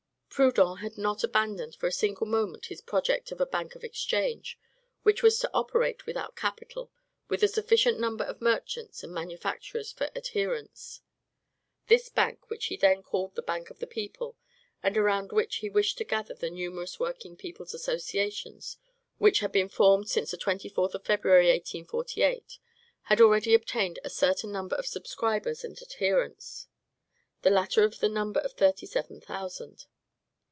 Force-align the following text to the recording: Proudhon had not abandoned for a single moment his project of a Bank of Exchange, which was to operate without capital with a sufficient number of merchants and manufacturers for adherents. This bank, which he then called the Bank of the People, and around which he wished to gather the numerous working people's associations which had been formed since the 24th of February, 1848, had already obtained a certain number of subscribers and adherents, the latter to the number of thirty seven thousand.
Proudhon 0.33 0.77
had 0.77 0.97
not 0.97 1.23
abandoned 1.25 1.75
for 1.75 1.87
a 1.87 1.91
single 1.91 2.25
moment 2.25 2.67
his 2.67 2.81
project 2.81 3.31
of 3.33 3.41
a 3.41 3.45
Bank 3.45 3.75
of 3.75 3.83
Exchange, 3.83 4.57
which 5.03 5.21
was 5.21 5.37
to 5.37 5.51
operate 5.53 6.05
without 6.05 6.37
capital 6.37 6.89
with 7.27 7.43
a 7.43 7.49
sufficient 7.49 7.99
number 7.99 8.23
of 8.23 8.41
merchants 8.41 9.03
and 9.03 9.13
manufacturers 9.13 9.91
for 9.91 10.09
adherents. 10.15 11.01
This 11.89 12.07
bank, 12.07 12.49
which 12.49 12.67
he 12.67 12.77
then 12.77 13.03
called 13.03 13.35
the 13.35 13.41
Bank 13.41 13.69
of 13.69 13.79
the 13.79 13.85
People, 13.85 14.37
and 14.81 14.97
around 14.97 15.33
which 15.33 15.57
he 15.57 15.69
wished 15.69 15.97
to 15.99 16.05
gather 16.05 16.33
the 16.33 16.49
numerous 16.49 16.97
working 16.97 17.35
people's 17.35 17.73
associations 17.73 18.77
which 19.17 19.41
had 19.41 19.51
been 19.51 19.69
formed 19.69 20.09
since 20.09 20.31
the 20.31 20.37
24th 20.37 20.95
of 20.95 21.03
February, 21.05 21.49
1848, 21.51 22.57
had 23.03 23.21
already 23.21 23.53
obtained 23.53 23.99
a 24.03 24.09
certain 24.09 24.51
number 24.51 24.77
of 24.77 24.87
subscribers 24.87 25.63
and 25.65 25.79
adherents, 25.81 26.67
the 27.41 27.51
latter 27.51 27.87
to 27.89 27.99
the 27.99 28.09
number 28.09 28.39
of 28.39 28.53
thirty 28.53 28.87
seven 28.87 29.19
thousand. 29.21 29.85